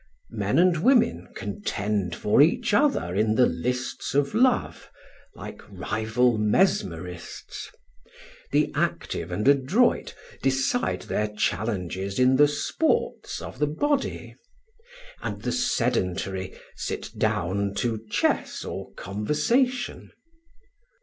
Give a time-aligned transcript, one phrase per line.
[0.31, 4.89] Men and women contend for each other in the lists of love,
[5.35, 7.69] like rival mesmerists;
[8.51, 14.35] the active and adroit decide their challenges in the sports of the body;
[15.21, 20.09] and the sedentary sit down to chess or conversation.